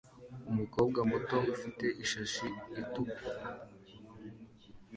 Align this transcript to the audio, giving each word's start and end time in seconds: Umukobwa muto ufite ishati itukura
Umukobwa 0.51 0.99
muto 1.11 1.37
ufite 1.53 1.85
ishati 2.03 2.45
itukura 2.81 3.31